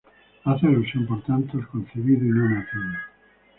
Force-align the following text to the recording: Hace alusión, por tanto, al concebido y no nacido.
Hace 0.45 0.65
alusión, 0.65 1.05
por 1.05 1.21
tanto, 1.25 1.59
al 1.59 1.67
concebido 1.67 2.25
y 2.25 2.29
no 2.29 2.49
nacido. 2.49 2.83